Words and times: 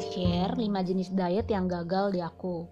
share 0.00 0.56
5 0.56 0.88
jenis 0.88 1.12
diet 1.12 1.46
yang 1.52 1.68
gagal 1.68 2.16
di 2.16 2.24
aku. 2.24 2.64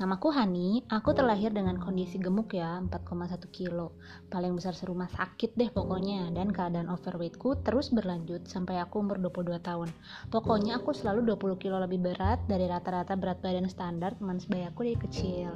Namaku 0.00 0.32
Hani, 0.32 0.80
aku 0.88 1.12
terlahir 1.12 1.52
dengan 1.52 1.76
kondisi 1.76 2.16
gemuk 2.16 2.56
ya, 2.56 2.80
4,1 2.80 3.52
kilo. 3.52 3.92
Paling 4.32 4.56
besar 4.56 4.72
serumah 4.72 5.12
sakit 5.12 5.60
deh 5.60 5.68
pokoknya, 5.68 6.32
dan 6.32 6.48
keadaan 6.48 6.88
overweightku 6.88 7.60
terus 7.60 7.92
berlanjut 7.92 8.48
sampai 8.48 8.80
aku 8.80 9.04
umur 9.04 9.20
22 9.20 9.60
tahun. 9.60 9.92
Pokoknya 10.32 10.80
aku 10.80 10.96
selalu 10.96 11.36
20 11.36 11.60
kilo 11.60 11.76
lebih 11.76 12.00
berat 12.00 12.40
dari 12.48 12.64
rata-rata 12.64 13.12
berat 13.12 13.44
badan 13.44 13.68
standar 13.68 14.16
teman 14.16 14.40
sebaya 14.40 14.72
aku 14.72 14.88
dari 14.88 14.96
kecil. 14.96 15.52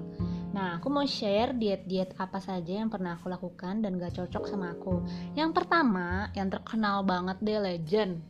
Nah, 0.52 0.76
aku 0.76 0.92
mau 0.92 1.08
share 1.08 1.56
diet-diet 1.56 2.12
apa 2.20 2.36
saja 2.36 2.84
yang 2.84 2.92
pernah 2.92 3.16
aku 3.16 3.32
lakukan 3.32 3.80
dan 3.80 3.96
gak 3.96 4.20
cocok 4.20 4.44
sama 4.44 4.76
aku. 4.76 5.00
Yang 5.32 5.56
pertama, 5.56 6.28
yang 6.36 6.52
terkenal 6.52 7.00
banget 7.00 7.40
deh 7.40 7.58
legend, 7.64 8.20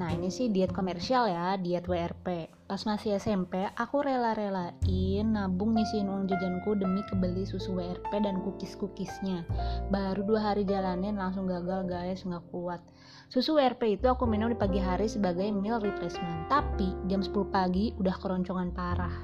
Nah 0.00 0.08
ini 0.08 0.32
sih 0.32 0.48
diet 0.48 0.72
komersial 0.72 1.28
ya, 1.28 1.60
diet 1.60 1.84
WRP. 1.84 2.48
Pas 2.64 2.80
masih 2.88 3.20
SMP, 3.20 3.60
aku 3.76 4.00
rela-relain 4.00 5.26
nabung 5.28 5.76
ngisiin 5.76 6.08
uang 6.08 6.24
jajanku 6.32 6.72
demi 6.80 7.04
kebeli 7.04 7.44
susu 7.44 7.76
WRP 7.76 8.08
dan 8.24 8.40
cookies-cookiesnya. 8.40 9.44
Baru 9.92 10.24
dua 10.24 10.52
hari 10.52 10.64
jalanin 10.64 11.20
langsung 11.20 11.44
gagal 11.44 11.84
guys, 11.84 12.24
nggak 12.24 12.44
kuat. 12.48 12.80
Susu 13.28 13.52
WRP 13.60 14.00
itu 14.00 14.08
aku 14.08 14.24
minum 14.24 14.48
di 14.48 14.56
pagi 14.56 14.80
hari 14.80 15.04
sebagai 15.04 15.52
meal 15.52 15.76
replacement. 15.76 16.48
Tapi 16.48 16.96
jam 17.12 17.20
10 17.20 17.52
pagi 17.52 17.92
udah 18.00 18.16
keroncongan 18.16 18.72
parah. 18.72 19.16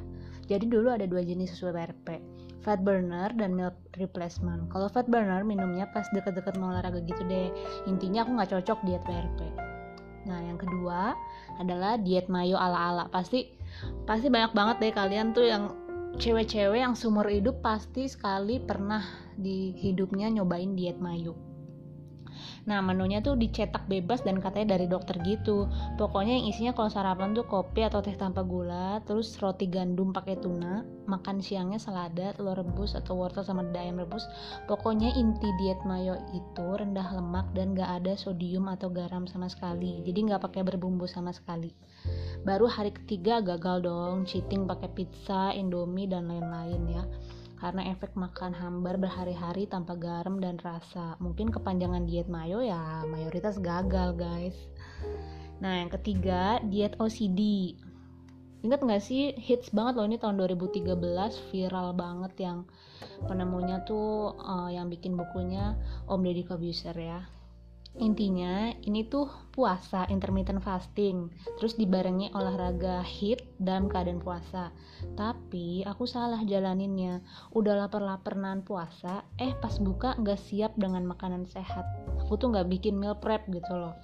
Jadi 0.48 0.69
dulu 0.69 0.92
ada 0.92 1.08
dua 1.08 1.24
jenis 1.24 1.56
susu 1.56 1.72
WRP 1.72 2.41
fat 2.69 2.84
burner 2.84 3.32
dan 3.38 3.56
meal 3.56 3.72
replacement. 3.96 4.69
Kalau 4.69 4.92
fat 4.92 5.08
burner 5.08 5.41
minumnya 5.41 5.88
pas 5.88 6.05
deket-deket 6.12 6.60
mau 6.60 6.69
olahraga 6.69 7.00
gitu 7.00 7.22
deh. 7.24 7.48
Intinya 7.88 8.27
aku 8.27 8.36
nggak 8.36 8.50
cocok 8.52 8.78
diet 8.84 9.05
WRP. 9.08 9.67
Nah, 10.28 10.45
yang 10.45 10.60
kedua 10.60 11.16
adalah 11.56 11.97
diet 11.97 12.28
mayo 12.28 12.61
ala-ala. 12.61 13.08
Pasti 13.08 13.48
pasti 14.05 14.28
banyak 14.28 14.53
banget 14.53 14.77
deh 14.84 14.92
kalian 14.92 15.33
tuh 15.33 15.48
yang 15.48 15.72
cewek-cewek 16.20 16.84
yang 16.84 16.92
seumur 16.92 17.25
hidup 17.25 17.64
pasti 17.64 18.05
sekali 18.06 18.61
pernah 18.61 19.00
di 19.34 19.72
hidupnya 19.72 20.28
nyobain 20.28 20.77
diet 20.77 21.00
mayo. 21.00 21.47
Nah 22.69 22.84
menunya 22.84 23.24
tuh 23.24 23.33
dicetak 23.33 23.88
bebas 23.88 24.20
dan 24.20 24.44
katanya 24.44 24.77
dari 24.77 24.84
dokter 24.84 25.16
gitu. 25.24 25.64
Pokoknya 25.97 26.36
yang 26.36 26.52
isinya 26.52 26.77
kalau 26.77 26.92
sarapan 26.92 27.33
tuh 27.33 27.48
kopi 27.48 27.88
atau 27.88 28.05
teh 28.05 28.12
tanpa 28.12 28.44
gula, 28.44 29.00
terus 29.08 29.41
roti 29.41 29.64
gandum 29.72 30.12
pakai 30.12 30.36
tuna, 30.36 30.84
makan 31.08 31.41
siangnya 31.41 31.80
selada, 31.80 32.36
telur 32.36 32.60
rebus 32.60 32.92
atau 32.92 33.16
wortel 33.16 33.41
sama 33.41 33.64
ayam 33.72 33.97
rebus. 33.97 34.28
Pokoknya 34.69 35.16
inti 35.16 35.48
diet 35.56 35.80
mayo 35.88 36.20
itu 36.36 36.66
rendah 36.69 37.08
lemak 37.16 37.48
dan 37.56 37.72
gak 37.72 38.05
ada 38.05 38.12
sodium 38.20 38.69
atau 38.69 38.92
garam 38.92 39.25
sama 39.25 39.48
sekali. 39.48 40.05
Jadi 40.05 40.28
gak 40.28 40.44
pakai 40.44 40.60
berbumbu 40.60 41.08
sama 41.08 41.32
sekali. 41.32 41.72
Baru 42.44 42.69
hari 42.69 42.92
ketiga 42.92 43.41
gagal 43.41 43.80
dong, 43.88 44.28
cheating 44.28 44.69
pakai 44.69 44.92
pizza, 44.92 45.56
indomie 45.56 46.05
dan 46.05 46.28
lain-lain 46.28 46.84
ya 47.00 47.05
karena 47.59 47.91
efek 47.91 48.14
makan 48.14 48.55
hambar 48.55 48.97
berhari-hari 48.98 49.67
tanpa 49.67 49.98
garam 49.98 50.39
dan 50.39 50.59
rasa. 50.62 51.19
Mungkin 51.19 51.51
kepanjangan 51.51 52.06
diet 52.06 52.31
mayo 52.31 52.62
ya 52.62 53.03
mayoritas 53.06 53.59
gagal 53.59 54.15
guys. 54.15 54.55
Nah 55.59 55.83
yang 55.83 55.91
ketiga 55.91 56.62
diet 56.62 56.95
OCD. 57.03 57.75
Ingat 58.62 58.83
nggak 58.83 59.03
sih 59.03 59.39
hits 59.39 59.70
banget 59.70 59.98
loh 59.98 60.06
ini 60.06 60.19
tahun 60.19 60.34
2013 60.39 60.98
viral 61.55 61.95
banget 61.95 62.33
yang 62.42 62.67
penemunya 63.31 63.87
tuh 63.87 64.34
uh, 64.34 64.67
yang 64.67 64.91
bikin 64.91 65.15
bukunya 65.15 65.78
Om 66.11 66.27
Deddy 66.27 66.43
Kobuser 66.43 66.95
ya 66.98 67.38
intinya 67.98 68.70
ini 68.86 69.06
tuh 69.06 69.27
puasa 69.50 70.06
intermittent 70.06 70.62
fasting. 70.62 71.28
Terus 71.58 71.74
dibarengi 71.74 72.30
olahraga 72.32 73.02
hit 73.02 73.42
dalam 73.58 73.91
keadaan 73.91 74.22
puasa. 74.22 74.70
Tapi 75.18 75.82
aku 75.82 76.06
salah 76.06 76.41
jalaninnya. 76.47 77.20
Udah 77.53 77.75
lapar-lapar 77.75 78.38
nan 78.38 78.62
puasa 78.62 79.26
eh 79.37 79.53
pas 79.58 79.75
buka 79.82 80.14
nggak 80.14 80.38
siap 80.38 80.72
dengan 80.78 81.04
makanan 81.10 81.44
sehat. 81.50 81.84
Aku 82.22 82.38
tuh 82.38 82.54
nggak 82.54 82.70
bikin 82.70 82.94
meal 82.97 83.19
prep 83.19 83.44
gitu 83.50 83.75
loh. 83.75 83.98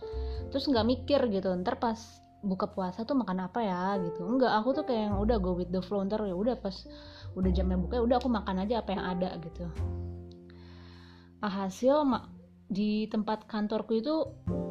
Terus 0.51 0.67
nggak 0.67 0.87
mikir 0.87 1.21
gitu 1.31 1.55
ntar 1.63 1.79
pas 1.79 1.99
buka 2.45 2.69
puasa 2.69 3.09
tuh 3.09 3.17
makan 3.17 3.47
apa 3.47 3.63
ya 3.65 3.97
gitu. 4.03 4.27
Enggak 4.27 4.53
aku 4.59 4.77
tuh 4.77 4.85
kayak 4.85 5.11
yang 5.11 5.17
udah 5.23 5.39
go 5.41 5.57
with 5.57 5.71
the 5.71 5.81
flow 5.81 6.05
ntar 6.05 6.21
ya 6.27 6.37
udah 6.37 6.59
pas 6.59 6.85
udah 7.35 7.51
jamnya 7.51 7.79
buka 7.81 7.99
ya 7.99 8.03
udah 8.05 8.17
aku 8.19 8.29
makan 8.31 8.67
aja 8.67 8.83
apa 8.83 8.91
yang 8.95 9.05
ada 9.07 9.31
gitu. 9.41 9.65
Hasil 11.45 12.09
di 12.69 13.07
tempat 13.13 13.45
kantorku 13.45 14.01
itu 14.01 14.15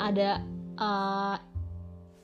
ada 0.02 0.42
uh, 0.78 1.38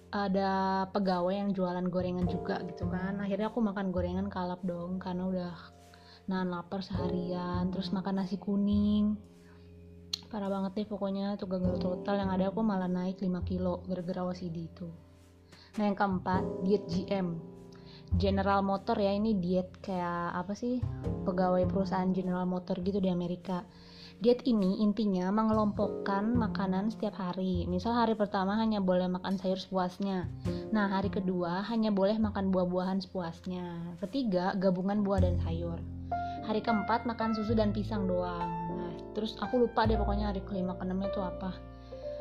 ada 0.10 0.86
pegawai 0.90 1.34
yang 1.38 1.50
jualan 1.54 1.86
gorengan 1.88 2.26
juga 2.26 2.62
gitu 2.66 2.90
kan. 2.90 3.22
Akhirnya 3.22 3.54
aku 3.54 3.62
makan 3.62 3.94
gorengan 3.94 4.28
kalap 4.28 4.62
dong 4.66 4.98
karena 4.98 5.24
udah 5.30 5.54
nahan 6.26 6.50
lapar 6.50 6.82
seharian. 6.82 7.70
Terus 7.70 7.94
makan 7.94 8.26
nasi 8.26 8.42
kuning. 8.42 9.14
Parah 10.30 10.50
banget 10.50 10.82
deh 10.82 10.88
pokoknya 10.90 11.38
tuh 11.38 11.50
gagal 11.50 11.78
total. 11.78 12.18
Yang 12.18 12.32
ada 12.42 12.46
aku 12.50 12.62
malah 12.66 12.90
naik 12.90 13.22
5 13.22 13.30
kilo 13.46 13.86
gara-gara 13.86 14.26
OCD 14.26 14.66
itu. 14.66 14.90
Nah 15.78 15.84
yang 15.86 15.98
keempat 15.98 16.66
diet 16.66 16.86
GM 16.90 17.38
General 18.18 18.66
Motor 18.66 18.98
ya 18.98 19.14
ini 19.14 19.38
diet 19.38 19.78
kayak 19.86 20.34
apa 20.34 20.58
sih? 20.58 20.82
Pegawai 21.30 21.70
perusahaan 21.70 22.10
General 22.10 22.50
Motor 22.50 22.82
gitu 22.82 22.98
di 22.98 23.14
Amerika 23.14 23.62
Diet 24.20 24.44
ini 24.44 24.84
intinya 24.84 25.32
mengelompokkan 25.32 26.36
makanan 26.36 26.92
setiap 26.92 27.16
hari. 27.16 27.64
Misal 27.72 27.96
hari 27.96 28.20
pertama 28.20 28.60
hanya 28.60 28.84
boleh 28.84 29.08
makan 29.08 29.40
sayur 29.40 29.56
sepuasnya. 29.56 30.28
Nah, 30.76 30.92
hari 30.92 31.08
kedua 31.08 31.64
hanya 31.72 31.88
boleh 31.88 32.20
makan 32.20 32.52
buah-buahan 32.52 33.00
sepuasnya. 33.00 33.96
Ketiga, 34.04 34.60
gabungan 34.60 35.08
buah 35.08 35.24
dan 35.24 35.40
sayur. 35.48 35.80
Hari 36.44 36.60
keempat 36.60 37.08
makan 37.08 37.32
susu 37.32 37.56
dan 37.56 37.72
pisang 37.72 38.12
doang. 38.12 38.52
Nah, 38.76 38.92
terus 39.16 39.40
aku 39.40 39.64
lupa 39.64 39.88
deh 39.88 39.96
pokoknya 39.96 40.36
hari 40.36 40.44
kelima 40.44 40.76
keenamnya 40.76 41.08
itu 41.16 41.24
apa. 41.24 41.56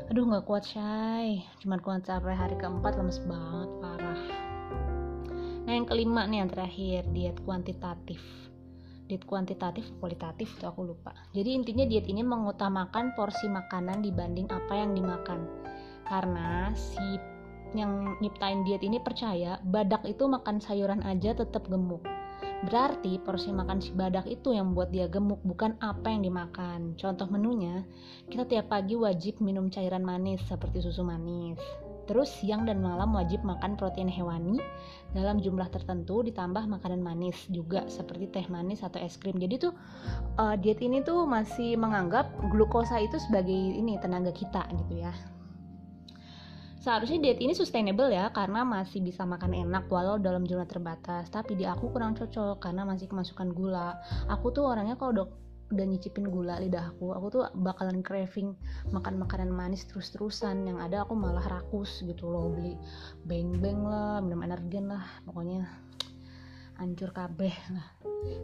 Aduh 0.06 0.22
nggak 0.22 0.46
kuat 0.46 0.70
shy. 0.70 1.42
Cuman 1.66 1.82
kuat 1.82 2.06
sampai 2.06 2.38
hari 2.38 2.54
keempat 2.62 2.94
lemes 2.94 3.18
banget 3.26 3.70
parah. 3.82 4.22
Nah 5.66 5.72
yang 5.74 5.84
kelima 5.84 6.30
nih 6.30 6.46
yang 6.46 6.50
terakhir 6.54 7.10
diet 7.10 7.42
kuantitatif 7.42 8.22
diet 9.08 9.24
kuantitatif 9.24 9.88
kualitatif 9.98 10.46
itu 10.46 10.64
aku 10.68 10.84
lupa 10.84 11.16
jadi 11.32 11.56
intinya 11.56 11.88
diet 11.88 12.06
ini 12.06 12.20
mengutamakan 12.20 13.16
porsi 13.16 13.48
makanan 13.48 14.04
dibanding 14.04 14.46
apa 14.52 14.72
yang 14.76 14.92
dimakan 14.92 15.48
karena 16.06 16.70
si 16.76 17.18
yang 17.76 18.16
nyiptain 18.20 18.64
diet 18.64 18.80
ini 18.84 19.00
percaya 19.00 19.60
badak 19.64 20.04
itu 20.04 20.24
makan 20.24 20.60
sayuran 20.60 21.04
aja 21.04 21.36
tetap 21.36 21.68
gemuk 21.68 22.04
Berarti 22.58 23.22
porsi 23.22 23.54
makan 23.54 23.78
si 23.78 23.94
badak 23.94 24.26
itu 24.26 24.50
yang 24.50 24.74
membuat 24.74 24.90
dia 24.90 25.06
gemuk 25.06 25.38
bukan 25.46 25.78
apa 25.78 26.10
yang 26.10 26.26
dimakan. 26.26 26.98
Contoh 26.98 27.30
menunya, 27.30 27.86
kita 28.26 28.50
tiap 28.50 28.74
pagi 28.74 28.98
wajib 28.98 29.38
minum 29.38 29.70
cairan 29.70 30.02
manis 30.02 30.42
seperti 30.42 30.82
susu 30.82 31.06
manis. 31.06 31.62
Terus 32.08 32.32
siang 32.32 32.64
dan 32.64 32.80
malam 32.80 33.12
wajib 33.12 33.44
makan 33.44 33.76
protein 33.76 34.08
hewani 34.08 34.56
dalam 35.12 35.44
jumlah 35.44 35.68
tertentu 35.68 36.24
ditambah 36.24 36.64
makanan 36.64 37.04
manis 37.04 37.36
juga 37.52 37.84
seperti 37.92 38.32
teh 38.32 38.46
manis 38.48 38.80
atau 38.80 38.96
es 38.96 39.20
krim. 39.20 39.36
Jadi 39.36 39.68
tuh 39.68 39.76
uh, 40.40 40.56
diet 40.56 40.80
ini 40.80 41.04
tuh 41.04 41.28
masih 41.28 41.76
menganggap 41.76 42.32
glukosa 42.48 42.96
itu 42.96 43.20
sebagai 43.20 43.52
ini 43.52 44.00
tenaga 44.00 44.32
kita 44.32 44.64
gitu 44.72 45.04
ya. 45.04 45.12
Seharusnya 46.78 47.20
diet 47.20 47.44
ini 47.44 47.52
sustainable 47.52 48.08
ya 48.08 48.32
karena 48.32 48.64
masih 48.64 49.04
bisa 49.04 49.28
makan 49.28 49.52
enak 49.52 49.92
walau 49.92 50.16
dalam 50.16 50.48
jumlah 50.48 50.64
terbatas. 50.64 51.28
Tapi 51.28 51.60
di 51.60 51.68
aku 51.68 51.92
kurang 51.92 52.16
cocok 52.16 52.56
karena 52.56 52.88
masih 52.88 53.04
kemasukan 53.12 53.52
gula. 53.52 54.00
Aku 54.32 54.48
tuh 54.48 54.64
orangnya 54.64 54.96
kalau 54.96 55.28
udah 55.68 55.84
nyicipin 55.84 56.28
gula 56.28 56.60
lidahku 56.60 57.12
aku. 57.12 57.26
Tuh 57.28 57.42
bakalan 57.56 58.00
craving 58.00 58.56
makan 58.92 59.20
makanan 59.20 59.52
manis 59.52 59.84
terus-terusan. 59.88 60.64
Yang 60.68 60.78
ada 60.90 60.96
aku 61.04 61.14
malah 61.14 61.44
rakus 61.44 62.00
gitu 62.04 62.28
loh. 62.28 62.52
Beli 62.52 62.74
beng-beng 63.28 63.84
lah 63.84 64.20
minum 64.24 64.44
energen 64.44 64.92
lah 64.92 65.04
pokoknya 65.28 65.68
hancur 66.78 67.10
kabeh. 67.10 67.52
Lah 67.74 67.88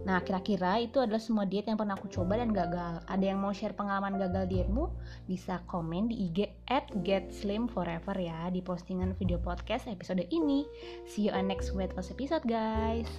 nah 0.07 0.23
kira-kira 0.23 0.79
itu 0.79 1.03
adalah 1.03 1.19
semua 1.19 1.51
diet 1.51 1.67
yang 1.67 1.75
pernah 1.75 1.99
aku 1.99 2.07
coba 2.07 2.39
dan 2.39 2.55
gagal. 2.55 3.03
Ada 3.11 3.25
yang 3.35 3.43
mau 3.43 3.51
share 3.51 3.75
pengalaman 3.75 4.21
gagal 4.21 4.47
dietmu? 4.47 4.91
Bisa 5.27 5.63
komen 5.67 6.07
di 6.11 6.31
IG 6.31 6.51
at 6.71 6.87
get 7.03 7.35
slim 7.35 7.67
forever 7.67 8.15
ya 8.15 8.51
di 8.55 8.63
postingan 8.63 9.19
video 9.19 9.43
podcast 9.43 9.91
episode 9.91 10.23
ini. 10.31 10.63
See 11.11 11.27
you 11.27 11.33
on 11.35 11.51
next 11.51 11.75
weight 11.75 11.95
loss 11.99 12.15
episode 12.15 12.47
guys 12.47 13.11